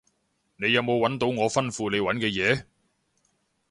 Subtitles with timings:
[0.55, 2.65] 你有冇搵到我吩咐你搵嘅嘢？